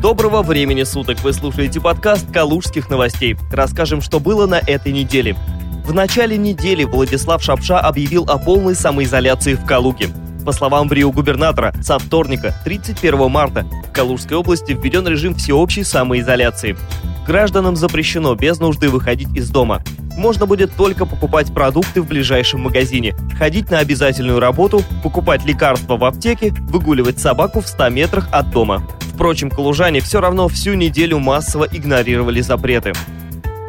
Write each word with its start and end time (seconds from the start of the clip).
Доброго 0.00 0.42
времени 0.42 0.84
суток! 0.84 1.18
Вы 1.24 1.32
слушаете 1.32 1.80
подкаст 1.80 2.30
«Калужских 2.30 2.88
новостей». 2.88 3.36
Расскажем, 3.50 4.00
что 4.00 4.20
было 4.20 4.46
на 4.46 4.60
этой 4.60 4.92
неделе. 4.92 5.34
В 5.84 5.92
начале 5.92 6.36
недели 6.36 6.84
Владислав 6.84 7.42
Шапша 7.42 7.80
объявил 7.80 8.22
о 8.28 8.38
полной 8.38 8.76
самоизоляции 8.76 9.54
в 9.54 9.66
Калуге. 9.66 10.06
По 10.46 10.52
словам 10.52 10.86
брио-губернатора, 10.86 11.74
со 11.82 11.98
вторника, 11.98 12.54
31 12.64 13.28
марта, 13.28 13.66
в 13.88 13.92
Калужской 13.92 14.36
области 14.36 14.70
введен 14.70 15.08
режим 15.08 15.34
всеобщей 15.34 15.82
самоизоляции. 15.82 16.76
Гражданам 17.26 17.74
запрещено 17.74 18.36
без 18.36 18.60
нужды 18.60 18.90
выходить 18.90 19.36
из 19.36 19.50
дома. 19.50 19.82
Можно 20.16 20.46
будет 20.46 20.76
только 20.76 21.06
покупать 21.06 21.52
продукты 21.52 22.02
в 22.02 22.06
ближайшем 22.06 22.60
магазине, 22.60 23.16
ходить 23.36 23.68
на 23.68 23.80
обязательную 23.80 24.38
работу, 24.38 24.84
покупать 25.02 25.44
лекарства 25.44 25.96
в 25.96 26.04
аптеке, 26.04 26.54
выгуливать 26.70 27.18
собаку 27.18 27.60
в 27.60 27.66
100 27.66 27.88
метрах 27.88 28.28
от 28.30 28.52
дома. 28.52 28.86
Впрочем, 29.18 29.50
калужане 29.50 30.00
все 30.00 30.20
равно 30.20 30.46
всю 30.46 30.74
неделю 30.74 31.18
массово 31.18 31.66
игнорировали 31.72 32.40
запреты. 32.40 32.92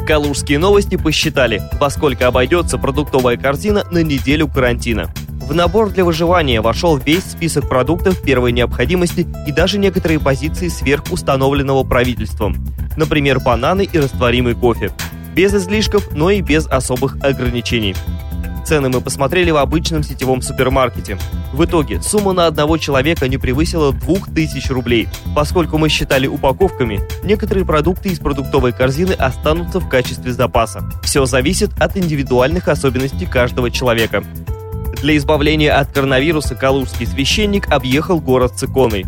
Калужские 0.05 0.59
новости 0.59 0.95
посчитали, 0.95 1.59
во 1.79 1.89
сколько 1.89 2.27
обойдется 2.27 2.77
продуктовая 2.77 3.35
корзина 3.35 3.83
на 3.89 4.03
неделю 4.03 4.47
карантина. 4.47 5.11
В 5.41 5.55
набор 5.55 5.89
для 5.89 6.05
выживания 6.05 6.61
вошел 6.61 6.97
весь 6.97 7.23
список 7.23 7.67
продуктов 7.67 8.21
первой 8.21 8.51
необходимости 8.51 9.25
и 9.47 9.51
даже 9.51 9.79
некоторые 9.79 10.19
позиции 10.19 10.67
сверхустановленного 10.67 11.83
правительством. 11.83 12.55
Например, 12.95 13.39
бананы 13.39 13.89
и 13.91 13.97
растворимый 13.97 14.53
кофе. 14.53 14.91
Без 15.33 15.51
излишков, 15.55 16.11
но 16.11 16.29
и 16.29 16.41
без 16.41 16.67
особых 16.67 17.15
ограничений. 17.23 17.95
Цены 18.69 18.89
мы 18.89 19.01
посмотрели 19.01 19.49
в 19.49 19.57
обычном 19.57 20.03
сетевом 20.03 20.43
супермаркете. 20.43 21.17
В 21.53 21.65
итоге 21.65 22.03
сумма 22.03 22.33
на 22.33 22.45
одного 22.45 22.77
человека 22.77 23.27
не 23.27 23.39
превысила 23.39 23.91
2000 23.91 24.71
рублей. 24.71 25.09
Поскольку 25.35 25.79
мы 25.79 25.89
считали 25.89 26.27
упаковками, 26.27 27.01
некоторые 27.23 27.65
продукты 27.65 28.09
из 28.09 28.19
продуктовой 28.19 28.71
корзины 28.71 29.13
останутся 29.13 29.79
в 29.79 29.89
качестве 29.89 30.33
запаса. 30.33 30.87
Все 31.01 31.25
зависит 31.25 31.71
от 31.81 31.97
индивидуальных 31.97 32.67
особенностей 32.67 33.25
каждого 33.25 33.71
человека. 33.71 34.23
Для 35.01 35.17
избавления 35.17 35.75
от 35.75 35.91
коронавируса 35.91 36.53
калужский 36.53 37.07
священник 37.07 37.71
объехал 37.71 38.21
город 38.21 38.59
с 38.59 38.65
иконой. 38.65 39.07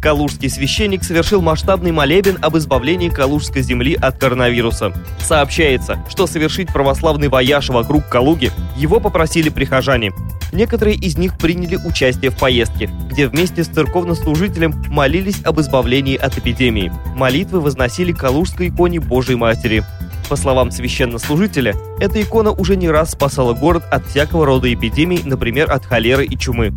Калужский 0.00 0.48
священник 0.48 1.02
совершил 1.02 1.42
масштабный 1.42 1.90
молебен 1.90 2.38
об 2.40 2.56
избавлении 2.56 3.08
Калужской 3.08 3.62
земли 3.62 3.94
от 3.94 4.18
коронавируса. 4.18 4.92
Сообщается, 5.20 6.04
что 6.08 6.26
совершить 6.26 6.72
православный 6.72 7.28
вояж 7.28 7.68
вокруг 7.68 8.08
Калуги 8.08 8.52
его 8.76 9.00
попросили 9.00 9.48
прихожане. 9.48 10.12
Некоторые 10.52 10.96
из 10.96 11.18
них 11.18 11.36
приняли 11.36 11.76
участие 11.76 12.30
в 12.30 12.38
поездке, 12.38 12.88
где 13.10 13.26
вместе 13.26 13.64
с 13.64 13.68
церковнослужителем 13.68 14.82
молились 14.88 15.42
об 15.44 15.60
избавлении 15.60 16.16
от 16.16 16.38
эпидемии. 16.38 16.92
Молитвы 17.14 17.60
возносили 17.60 18.12
Калужской 18.12 18.68
иконе 18.68 19.00
Божьей 19.00 19.36
Матери. 19.36 19.84
По 20.28 20.36
словам 20.36 20.70
священнослужителя, 20.70 21.74
эта 22.00 22.22
икона 22.22 22.52
уже 22.52 22.76
не 22.76 22.88
раз 22.88 23.12
спасала 23.12 23.52
город 23.52 23.84
от 23.90 24.06
всякого 24.06 24.46
рода 24.46 24.72
эпидемий, 24.72 25.22
например, 25.24 25.70
от 25.72 25.84
холеры 25.84 26.24
и 26.24 26.38
чумы. 26.38 26.72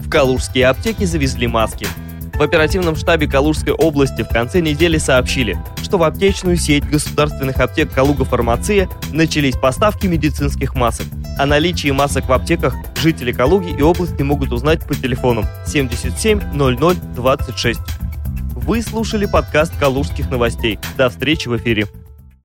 В 0.00 0.08
калужские 0.08 0.66
аптеки 0.66 1.04
завезли 1.04 1.46
маски. 1.46 1.86
В 2.42 2.44
оперативном 2.44 2.96
штабе 2.96 3.28
Калужской 3.28 3.72
области 3.72 4.22
в 4.22 4.28
конце 4.28 4.60
недели 4.60 4.98
сообщили, 4.98 5.56
что 5.80 5.96
в 5.96 6.02
аптечную 6.02 6.56
сеть 6.56 6.84
государственных 6.84 7.60
аптек 7.60 7.92
«Калуга 7.92 8.24
Фармация» 8.24 8.88
начались 9.12 9.54
поставки 9.54 10.08
медицинских 10.08 10.74
масок. 10.74 11.06
О 11.38 11.46
наличии 11.46 11.92
масок 11.92 12.26
в 12.26 12.32
аптеках 12.32 12.74
жители 13.00 13.30
Калуги 13.30 13.70
и 13.70 13.80
области 13.80 14.22
могут 14.22 14.50
узнать 14.50 14.84
по 14.84 14.96
телефону 14.96 15.44
77 15.68 16.52
00 16.52 16.96
26. 17.14 17.80
Вы 18.56 18.82
слушали 18.82 19.26
подкаст 19.26 19.78
«Калужских 19.78 20.28
новостей». 20.28 20.80
До 20.98 21.10
встречи 21.10 21.46
в 21.46 21.56
эфире. 21.56 21.86